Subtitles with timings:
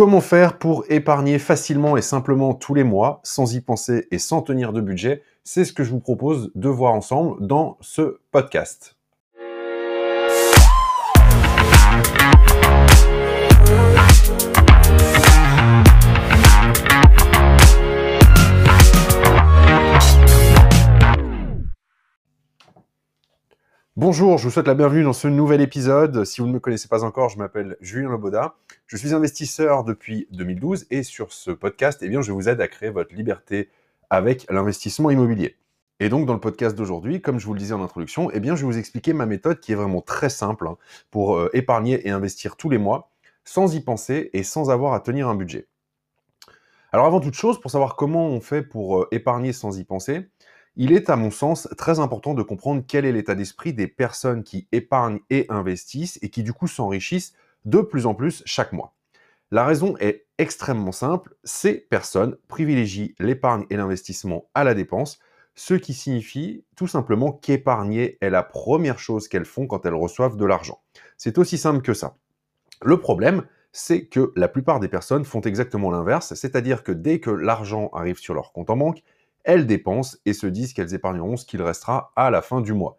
[0.00, 4.40] Comment faire pour épargner facilement et simplement tous les mois, sans y penser et sans
[4.40, 5.22] tenir de budget?
[5.44, 8.96] C'est ce que je vous propose de voir ensemble dans ce podcast.
[24.00, 26.24] Bonjour, je vous souhaite la bienvenue dans ce nouvel épisode.
[26.24, 28.54] Si vous ne me connaissez pas encore, je m'appelle Julien Loboda.
[28.86, 32.68] Je suis investisseur depuis 2012 et sur ce podcast, eh bien, je vous aide à
[32.68, 33.68] créer votre liberté
[34.08, 35.58] avec l'investissement immobilier.
[35.98, 38.56] Et donc, dans le podcast d'aujourd'hui, comme je vous le disais en introduction, eh bien,
[38.56, 40.78] je vais vous expliquer ma méthode qui est vraiment très simple hein,
[41.10, 43.10] pour euh, épargner et investir tous les mois
[43.44, 45.66] sans y penser et sans avoir à tenir un budget.
[46.92, 50.30] Alors, avant toute chose, pour savoir comment on fait pour euh, épargner sans y penser,
[50.76, 54.42] il est à mon sens très important de comprendre quel est l'état d'esprit des personnes
[54.42, 57.34] qui épargnent et investissent et qui du coup s'enrichissent
[57.64, 58.94] de plus en plus chaque mois.
[59.50, 65.18] La raison est extrêmement simple, ces personnes privilégient l'épargne et l'investissement à la dépense,
[65.54, 70.36] ce qui signifie tout simplement qu'épargner est la première chose qu'elles font quand elles reçoivent
[70.36, 70.80] de l'argent.
[71.16, 72.16] C'est aussi simple que ça.
[72.82, 77.30] Le problème, c'est que la plupart des personnes font exactement l'inverse, c'est-à-dire que dès que
[77.30, 79.02] l'argent arrive sur leur compte en banque,
[79.44, 82.98] elles dépensent et se disent qu'elles épargneront ce qu'il restera à la fin du mois.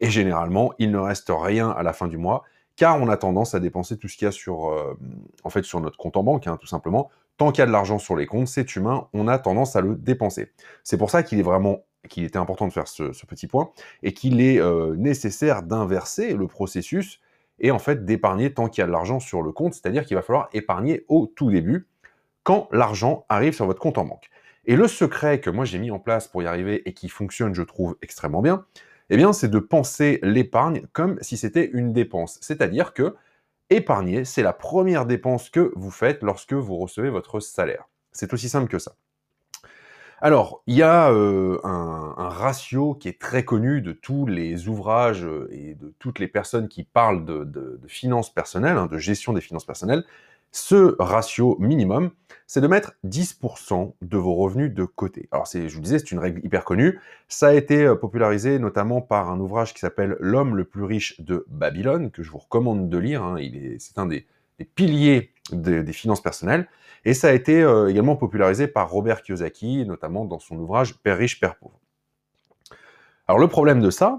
[0.00, 2.44] Et généralement, il ne reste rien à la fin du mois,
[2.76, 4.96] car on a tendance à dépenser tout ce qu'il y a sur, euh,
[5.42, 7.10] en fait, sur notre compte en banque, hein, tout simplement.
[7.36, 9.80] Tant qu'il y a de l'argent sur les comptes, c'est humain, on a tendance à
[9.80, 10.52] le dépenser.
[10.84, 11.80] C'est pour ça qu'il est vraiment
[12.16, 13.70] était important de faire ce, petit point
[14.02, 17.20] et qu'il est euh, nécessaire d'inverser le processus
[17.60, 20.16] et en fait d'épargner tant qu'il y a de l'argent sur le compte, c'est-à-dire qu'il
[20.16, 21.86] va falloir épargner au tout début
[22.44, 24.30] quand l'argent arrive sur votre compte en banque.
[24.68, 27.54] Et le secret que moi j'ai mis en place pour y arriver et qui fonctionne,
[27.54, 28.66] je trouve, extrêmement bien,
[29.08, 32.38] eh bien, c'est de penser l'épargne comme si c'était une dépense.
[32.42, 33.16] C'est-à-dire que
[33.70, 37.88] épargner, c'est la première dépense que vous faites lorsque vous recevez votre salaire.
[38.12, 38.92] C'est aussi simple que ça.
[40.20, 45.26] Alors, il y a euh, un, ratio qui est très connu de tous les ouvrages
[45.50, 49.64] et de toutes les personnes qui parlent de, finances personnelles, hein, de gestion des finances
[49.64, 50.04] personnelles,
[50.50, 52.10] ce ratio minimum,
[52.46, 55.28] c'est de mettre 10% de vos revenus de côté.
[55.32, 56.98] Alors, je vous disais, c'est une règle hyper connue.
[57.28, 61.20] Ça a été euh, popularisé notamment par un ouvrage qui s'appelle L'homme le plus riche
[61.20, 63.22] de Babylone, que je vous recommande de lire.
[63.22, 63.36] Hein.
[63.78, 64.26] c'est un des,
[64.74, 66.68] piliers des finances personnelles.
[67.04, 71.18] Et ça a été euh, également popularisé par Robert Kiyosaki, notamment dans son ouvrage Père
[71.18, 71.78] riche, Père pauvre.
[73.26, 74.18] Alors, le problème de ça,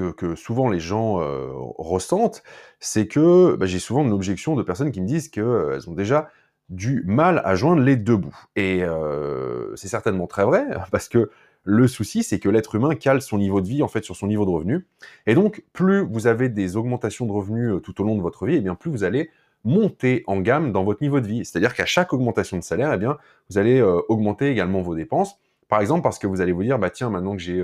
[0.00, 2.42] que, souvent les gens euh, ressentent,
[2.78, 5.92] c'est que bah, j'ai souvent une objection de personnes qui me disent qu'elles euh, ont
[5.92, 6.28] déjà
[6.68, 8.36] du mal à joindre les deux bouts.
[8.56, 11.30] Et euh, c'est certainement très vrai, parce que
[11.64, 14.26] le souci, c'est que l'être humain cale son niveau de vie en fait sur son
[14.26, 14.86] niveau de revenu.
[15.26, 18.54] Et donc, plus vous avez des augmentations de revenus tout au long de votre vie,
[18.54, 19.30] et eh bien plus vous allez
[19.64, 21.44] monter en gamme dans votre niveau de vie.
[21.44, 23.18] C'est-à-dire qu'à chaque augmentation de salaire, et eh bien,
[23.50, 25.38] vous allez augmenter également vos dépenses.
[25.68, 27.62] Par exemple, parce que vous allez vous dire, bah tiens, maintenant que j'ai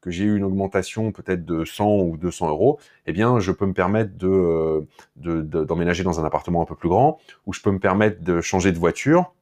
[0.00, 3.66] que j'ai eu une augmentation peut-être de 100 ou 200 euros, eh bien, je peux
[3.66, 7.78] me permettre de, d'emménager dans un appartement un peu plus grand, ou je peux me
[7.78, 9.32] permettre de changer de voiture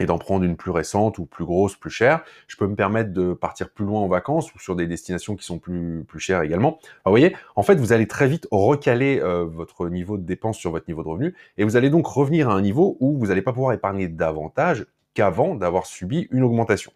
[0.00, 2.22] et d'en prendre une plus récente ou plus grosse, plus chère.
[2.48, 5.44] Je peux me permettre de partir plus loin en vacances ou sur des destinations qui
[5.44, 6.78] sont plus, plus chères également.
[7.04, 10.70] vous voyez, en fait, vous allez très vite recaler euh, votre niveau de dépense sur
[10.70, 13.42] votre niveau de revenu et vous allez donc revenir à un niveau où vous n'allez
[13.42, 16.92] pas pouvoir épargner davantage qu'avant d'avoir subi une augmentation.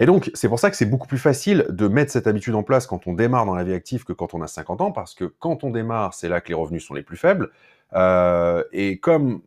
[0.00, 2.62] Et donc, c'est pour ça que c'est beaucoup plus facile de mettre cette habitude en
[2.62, 5.14] place quand on démarre dans la vie active que quand on a 50 ans, parce
[5.14, 7.50] que quand on démarre, c'est là que les revenus sont les plus faibles.
[7.94, 9.40] Euh, et comme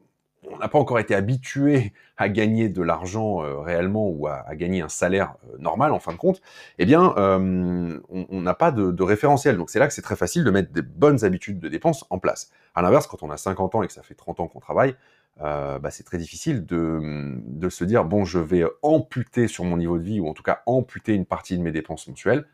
[0.51, 4.81] on n'a pas encore été habitué à gagner de l'argent euh, réellement ou à, gagner
[4.81, 6.41] un salaire euh, normal en fin de compte,
[6.79, 9.57] eh bien, on n'a pas de, de, référentiel.
[9.57, 12.19] Donc c'est là que c'est très facile de mettre des bonnes habitudes de dépenses en
[12.19, 12.51] place.
[12.75, 14.95] À l'inverse, quand on a 50 ans et que ça fait 30 ans qu'on travaille,
[15.39, 19.97] euh, bah, c'est très difficile de, se dire bon, je vais amputer sur mon niveau
[19.97, 22.45] de vie ou en tout cas amputer une partie de mes dépenses mensuelles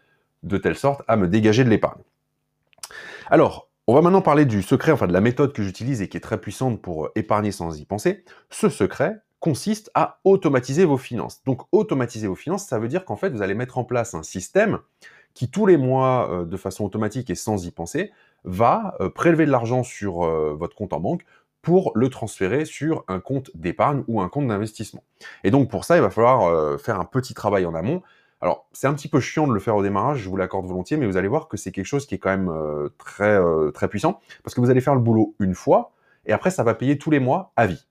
[0.43, 2.01] de telle sorte à me dégager de l'épargne.
[3.29, 6.17] Alors, on va maintenant parler du secret, enfin de la méthode que j'utilise et qui
[6.17, 8.23] est très puissante pour épargner sans y penser.
[8.49, 11.41] Ce secret consiste à automatiser vos finances.
[11.45, 14.23] Donc automatiser vos finances, ça veut dire qu'en fait, vous allez mettre en place un
[14.23, 14.79] système
[15.33, 18.11] qui tous les mois, euh, de façon automatique et sans y penser,
[18.43, 21.23] va euh, prélever de l'argent sur votre compte en banque
[21.61, 25.03] pour le transférer sur un compte d'épargne ou un compte d'investissement.
[25.43, 28.01] Et donc pour ça, il va falloir euh, faire un petit travail en amont.
[28.39, 30.97] Alors c'est un petit peu chiant de le faire au démarrage, je vous l'accorde volontiers,
[30.97, 33.71] mais vous allez voir que c'est quelque chose qui est quand même euh, très, euh,
[33.71, 35.91] très puissant, parce que vous allez faire le boulot une fois,
[36.25, 37.87] et après ça va payer tous les mois à vie.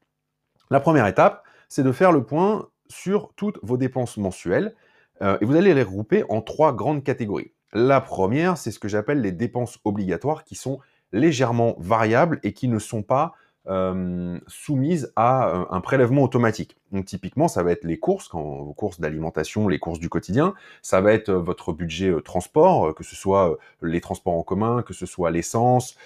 [0.71, 4.75] La première étape, c'est de faire le point sur toutes vos dépenses mensuelles,
[5.21, 7.53] et vous allez les regrouper en trois grandes catégories.
[7.73, 10.79] La première, c'est ce que j'appelle les dépenses obligatoires, qui sont
[11.13, 13.35] légèrement variables et qui ne sont pas
[13.69, 16.77] euh, soumises à euh, un prélèvement automatique.
[17.05, 21.13] Typiquement, ça va être les courses, vos courses d'alimentation, les courses du quotidien, ça va
[21.13, 25.97] être votre budget transport, que ce soit les transports en commun, que ce soit l'essence,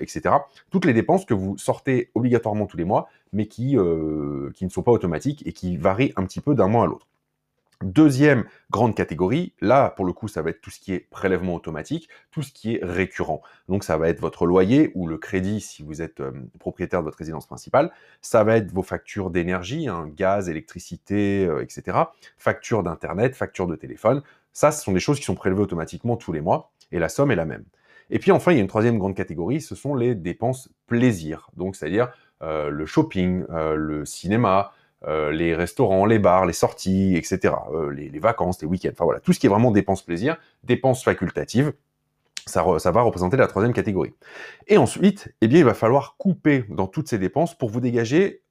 [0.00, 0.36] etc.
[0.70, 3.76] Toutes les dépenses que vous sortez obligatoirement tous les mois, mais qui,
[4.54, 7.09] qui ne sont pas automatiques et qui varient un petit peu d'un mois à l'autre.
[7.82, 11.54] Deuxième grande catégorie, là pour le coup ça va être tout ce qui est prélèvement
[11.54, 13.40] automatique, tout ce qui est récurrent.
[13.70, 17.06] Donc ça va être votre loyer ou le crédit si vous êtes euh, propriétaire de
[17.06, 17.90] votre résidence principale,
[18.20, 21.96] ça va être vos factures d'énergie, hein, gaz, électricité, euh, etc.
[22.36, 24.22] Factures d'internet, factures de téléphone.
[24.52, 27.30] Ça ce sont des choses qui sont prélevées automatiquement tous les mois et la somme
[27.30, 27.64] est la même.
[28.10, 31.48] Et puis enfin il y a une troisième grande catégorie, ce sont les dépenses plaisir.
[31.56, 32.10] Donc c'est-à-dire
[32.42, 34.72] euh, le shopping, le cinéma,
[35.06, 39.20] euh, les restaurants, les bars, les sorties, etc., euh, les, vacances, les week-ends, enfin voilà,
[39.20, 41.72] tout ce qui est vraiment dépenses plaisir, dépenses facultatives,
[42.46, 44.12] ça, va représenter la troisième catégorie.
[44.66, 48.42] Et ensuite, eh bien, il va falloir couper dans toutes ces dépenses pour vous dégager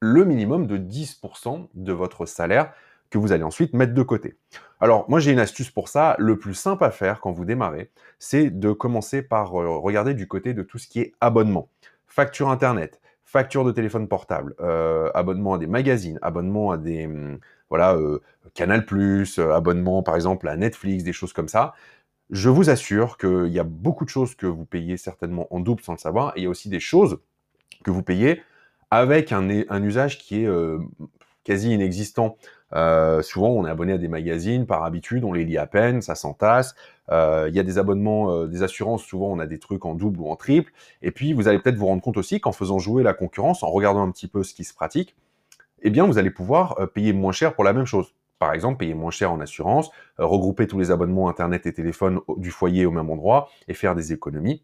[0.00, 2.72] le minimum de 10% de votre salaire
[3.10, 4.36] que vous allez ensuite mettre de côté.
[4.80, 6.16] Alors, moi, j'ai une astuce pour ça.
[6.18, 10.26] Le plus simple à faire quand vous démarrez, c'est de commencer par euh, regarder du
[10.26, 11.68] côté de tout ce qui est abonnement.
[12.06, 13.00] Facture Internet,
[13.32, 17.38] facture de téléphone portable, euh, abonnement à des magazines, abonnement à des hum,
[17.70, 18.20] voilà euh,
[18.54, 21.72] Canal+, euh, abonnement par exemple à Netflix, des choses comme ça.
[22.30, 25.82] Je vous assure qu'il y a beaucoup de choses que vous payez certainement en double
[25.82, 27.20] sans le savoir, et il y a aussi des choses
[27.84, 28.42] que vous payez
[28.90, 30.48] avec un, un usage qui est
[31.44, 32.36] quasi inexistant.
[32.74, 36.00] Euh, souvent, on est abonné à des magazines par habitude, on les lit à peine,
[36.02, 36.74] ça s'entasse.
[37.10, 39.94] Euh, il y a des abonnements, euh, des assurances, souvent on a des trucs en
[39.94, 40.72] double ou en triple.
[41.02, 43.70] Et puis, vous allez peut-être vous rendre compte aussi qu'en faisant jouer la concurrence, en
[43.70, 45.16] regardant un petit peu ce qui se pratique,
[45.82, 48.14] eh bien, vous allez pouvoir payer moins cher pour la même chose.
[48.38, 52.50] Par exemple, payer moins cher en assurance, regrouper tous les abonnements Internet et téléphone du
[52.50, 54.62] foyer au même endroit et faire des économies.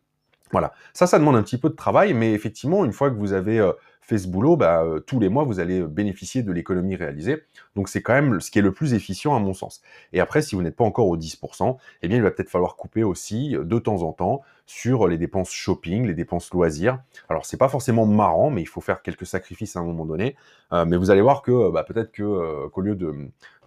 [0.50, 3.32] Voilà, ça, ça demande un petit peu de travail, mais effectivement, une fois que vous
[3.32, 3.60] avez
[4.08, 7.44] fait ce boulot, bah, euh, tous les mois, vous allez bénéficier de l'économie réalisée.
[7.76, 9.82] Donc c'est quand même ce qui est le plus efficient à mon sens.
[10.14, 12.76] Et après, si vous n'êtes pas encore au 10%, eh bien, il va peut-être falloir
[12.76, 17.00] couper aussi euh, de temps en temps sur les dépenses shopping, les dépenses loisirs.
[17.28, 20.36] Alors c'est pas forcément marrant, mais il faut faire quelques sacrifices à un moment donné.
[20.72, 23.14] Euh, mais vous allez voir que bah, peut-être qu'au lieu de,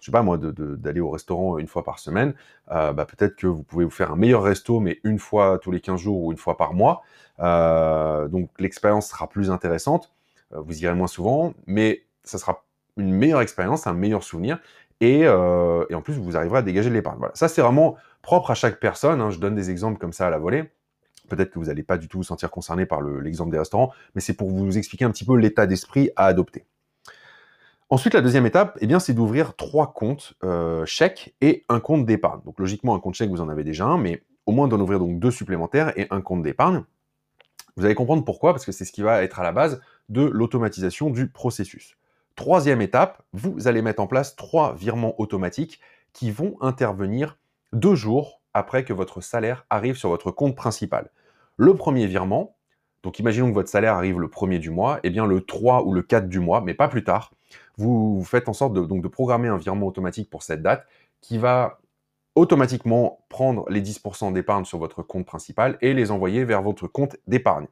[0.00, 2.34] je sais pas moi, d'aller au restaurant une fois par semaine,
[2.68, 5.80] bah, peut-être que vous pouvez vous faire un meilleur resto, mais une fois tous les
[5.80, 7.02] 15 jours ou une fois par mois.
[7.38, 10.12] donc l'expérience sera plus intéressante.
[10.54, 12.64] Euh, vous irez moins souvent, mais ça sera
[12.96, 14.58] une meilleure expérience, un meilleur souvenir,
[15.00, 17.18] et, euh, en plus, vous arriverez à dégager de l'épargne.
[17.18, 17.34] Voilà.
[17.34, 19.20] Ça, c'est vraiment propre à chaque personne.
[19.20, 19.30] Hein.
[19.30, 20.70] Je donne des exemples comme ça à la volée.
[21.28, 24.20] Peut-être que vous n'allez pas du tout vous sentir concerné par l'exemple des restaurants, mais
[24.20, 26.66] c'est pour vous expliquer un petit peu l'état d'esprit à adopter.
[27.90, 32.40] Ensuite, la deuxième étape, eh c'est d'ouvrir trois comptes euh, chèques et un compte d'épargne.
[32.44, 35.00] Donc, logiquement, un compte chèque, vous en avez déjà un, mais au moins d'en ouvrir
[35.00, 36.84] deux supplémentaires et un compte d'épargne.
[37.76, 40.22] Vous allez comprendre pourquoi, parce que c'est ce qui va être à la base de
[40.22, 41.96] l'automatisation du processus.
[42.36, 45.80] Troisième étape, vous allez mettre en place trois virements automatiques
[46.12, 47.38] qui vont intervenir
[47.72, 51.10] deux jours après que votre salaire arrive sur votre compte principal.
[51.56, 52.56] Le premier virement,
[53.02, 55.84] donc imaginons que votre salaire arrive le premier du mois, et eh bien le 3
[55.84, 57.32] ou le 4 du mois, mais pas plus tard,
[57.76, 60.86] vous faites en sorte donc de programmer un virement automatique pour cette date
[61.20, 61.80] qui va
[62.34, 67.16] automatiquement prendre les 10% d'épargne sur votre compte principal et les envoyer vers votre compte
[67.26, 67.66] d'épargne.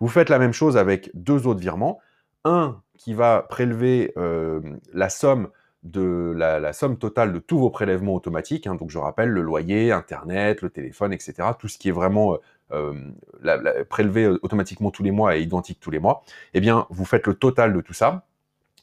[0.00, 2.00] Vous faites la même chose avec deux autres virements.
[2.44, 4.60] Un qui va prélever euh,
[4.92, 5.48] la somme
[5.82, 8.66] de la, somme totale de tous vos prélèvements automatiques.
[8.66, 8.74] Hein.
[8.74, 11.48] donc je rappelle le loyer, Internet, le téléphone, etc.
[11.58, 12.38] Tout ce qui est vraiment
[12.72, 12.94] euh,
[13.44, 16.22] euh, prélevé automatiquement tous les mois et identique tous les mois.
[16.54, 18.24] Eh bien, vous faites le total de tout ça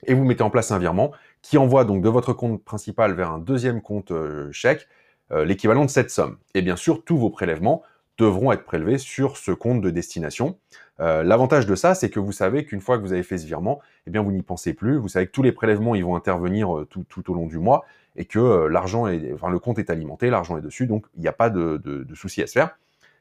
[0.05, 3.31] et vous mettez en place un virement qui envoie donc de votre compte principal vers
[3.31, 4.13] un deuxième compte
[4.51, 4.87] chèque
[5.31, 6.37] l'équivalent de cette somme.
[6.53, 7.83] Et bien sûr, tous vos prélèvements
[8.17, 10.59] devront être prélevés sur ce compte de destination.
[11.01, 13.45] Euh, l'avantage de ça, c'est que vous savez qu'une fois que vous avez fait ce
[13.45, 14.97] virement, eh bien vous n'y pensez plus.
[14.97, 17.85] Vous savez que tous les prélèvements ils vont intervenir euh, tout, au long du mois
[18.15, 21.27] et que euh, l'argent enfin le compte est alimenté, l'argent est dessus, donc il n'y
[21.27, 22.77] a pas de, de, souci à se faire.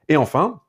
[0.08, 0.60] Et enfin,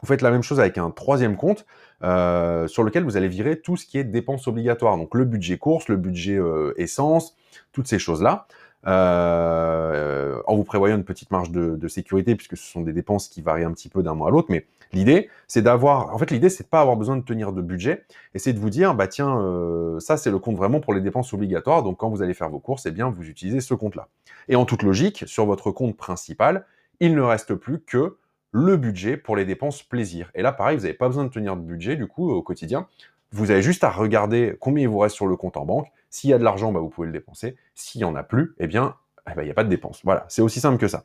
[0.00, 1.66] vous faites la même chose avec un troisième compte
[2.00, 5.88] sur lequel vous allez virer tout ce qui est dépenses obligatoires, donc le budget course,
[5.88, 6.38] le budget
[6.76, 7.36] essence,
[7.72, 8.46] toutes ces choses-là.
[8.86, 13.40] Euh, en vous prévoyant une petite marge de, sécurité, puisque ce sont des dépenses qui
[13.40, 14.48] varient un petit peu d'un mois à l'autre.
[14.50, 18.04] Mais l'idée, c'est d'avoir, en fait, l'idée, c'est pas avoir besoin de tenir de budget,
[18.34, 21.00] et c'est de vous dire, bah tiens, euh, ça, c'est le compte vraiment pour les
[21.00, 21.82] dépenses obligatoires.
[21.82, 24.08] Donc, quand vous allez faire vos courses, eh bien, vous utilisez ce compte-là.
[24.48, 26.66] Et en toute logique, sur votre compte principal,
[27.00, 28.16] il ne reste plus que
[28.52, 30.30] le budget pour les dépenses plaisir.
[30.34, 32.86] Et là, pareil, vous n'avez pas besoin de tenir de budget, du coup, au quotidien.
[33.34, 35.88] Vous avez juste à regarder combien il vous reste sur le compte en banque.
[36.08, 37.56] S'il y a de l'argent, bah, vous pouvez le dépenser.
[37.74, 38.94] S'il n'y en a plus, eh bien,
[39.28, 40.00] eh ben, il n'y a pas de dépense.
[40.04, 41.04] Voilà, c'est aussi simple que ça.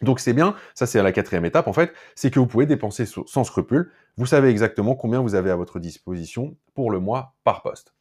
[0.00, 3.04] Donc c'est bien, ça c'est la quatrième étape en fait, c'est que vous pouvez dépenser
[3.04, 3.90] sans scrupule.
[4.16, 7.92] Vous savez exactement combien vous avez à votre disposition pour le mois par poste.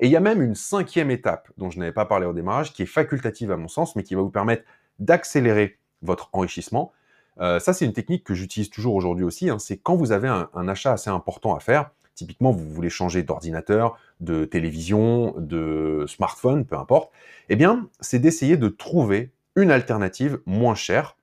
[0.00, 2.72] Et il y a même une cinquième étape dont je n'avais pas parlé au démarrage,
[2.72, 4.64] qui est facultative à mon sens, mais qui va vous permettre
[4.98, 6.92] d'accélérer votre enrichissement.
[7.40, 9.48] Euh, ça, c'est une technique que j'utilise toujours aujourd'hui aussi.
[9.48, 9.58] Hein.
[9.58, 13.98] c'est quand vous avez un, achat assez important à faire, typiquement vous voulez changer d'ordinateur,
[14.20, 17.12] de télévision, de smartphone, peu importe,
[17.48, 21.16] eh bien, c'est d'essayer de trouver une alternative moins chère.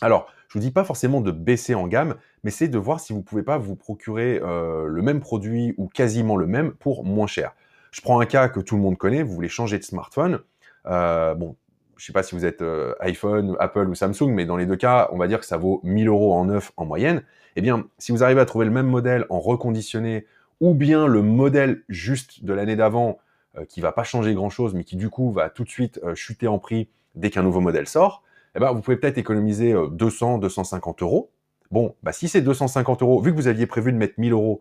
[0.00, 3.12] Alors, je vous dis pas forcément de baisser en gamme, mais c'est de voir si
[3.12, 7.26] vous pouvez pas vous procurer euh, le même produit ou quasiment le même pour moins
[7.26, 7.54] cher.
[7.90, 10.40] Je prends un cas que tout le monde connaît, vous voulez changer de smartphone.
[10.86, 11.56] Euh, bon,
[11.96, 14.66] je ne sais pas si vous êtes euh, iPhone, Apple ou Samsung, mais dans les
[14.66, 17.22] deux cas, on va dire que ça vaut 1000 euros en neuf en moyenne.
[17.56, 20.26] Eh bien, si vous arrivez à trouver le même modèle en reconditionné
[20.60, 23.20] ou bien le modèle juste de l'année d'avant qui
[23.60, 26.46] euh, qui va pas changer grand-chose, mais qui du coup va tout de suite chuter
[26.46, 28.22] en prix dès qu'un nouveau modèle sort,
[28.54, 31.30] eh ben, vous pouvez peut-être économiser 200, 250 euros.
[31.70, 34.60] Bon, bah, si c'est 250 euros, vu que vous aviez prévu de mettre 1000 euros,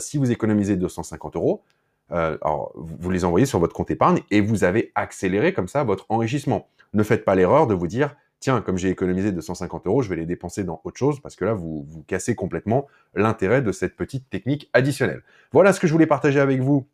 [0.00, 1.62] si vous économisez 250 euros,
[2.10, 5.84] euh, alors, vous les envoyez sur votre compte épargne et vous avez accéléré comme ça
[5.84, 6.68] votre enrichissement.
[6.92, 10.16] Ne faites pas l'erreur de vous dire, tiens, comme j'ai économisé 250 euros, je vais
[10.16, 13.96] les dépenser dans autre chose parce que là, vous, vous cassez complètement l'intérêt de cette
[13.96, 15.22] petite technique additionnelle.
[15.52, 16.86] Voilà ce que je voulais partager avec vous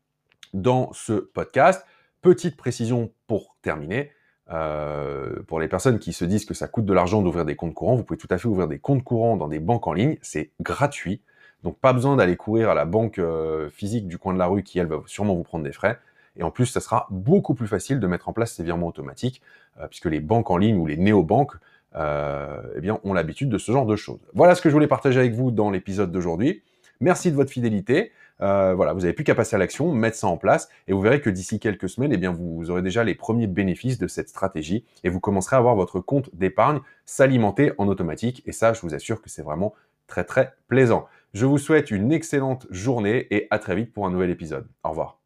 [0.54, 1.84] dans ce podcast.
[2.22, 4.12] Petite précision pour terminer.
[4.50, 7.74] Euh, pour les personnes qui se disent que ça coûte de l'argent d'ouvrir des comptes
[7.74, 10.16] courants, vous pouvez tout à fait ouvrir des comptes courants dans des banques en ligne.
[10.22, 11.22] C'est gratuit.
[11.64, 14.62] Donc pas besoin d'aller courir à la banque euh, physique du coin de la rue
[14.62, 15.98] qui, elle, va sûrement vous prendre des frais.
[16.36, 19.42] Et en plus, ça sera beaucoup plus facile de mettre en place ces virements automatiques,
[19.80, 21.54] euh, puisque les banques en ligne ou les néobanques
[21.96, 24.20] euh, eh bien, ont l'habitude de ce genre de choses.
[24.34, 26.62] Voilà ce que je voulais partager avec vous dans l'épisode d'aujourd'hui.
[27.00, 28.12] Merci de votre fidélité.
[28.38, 31.20] voilà, vous n'avez plus qu'à passer à l'action, mettre ça en place, et vous verrez
[31.20, 34.84] que d'ici quelques semaines, eh bien, vous aurez déjà les premiers bénéfices de cette stratégie,
[35.02, 38.42] et vous commencerez à voir votre compte d'épargne s'alimenter en automatique.
[38.46, 39.74] Et ça, je vous assure que c'est vraiment
[40.08, 41.06] très très plaisant.
[41.34, 44.68] Je vous souhaite une excellente journée et à très vite pour un nouvel épisode.
[44.82, 45.17] Au revoir.